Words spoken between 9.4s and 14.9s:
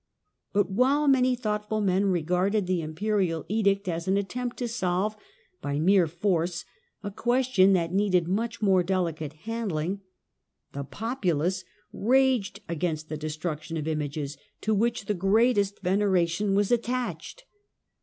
handling, the populace raged against the destruction of images, to